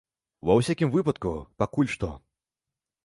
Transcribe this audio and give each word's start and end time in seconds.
Ва 0.49 0.53
ўсякім 0.59 0.89
выпадку, 0.95 1.33
пакуль 1.63 1.93
што. 1.95 2.11